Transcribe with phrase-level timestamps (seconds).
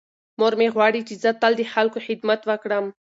[0.39, 2.85] مور مې غواړي چې زه تل د خلکو خدمت وکړم.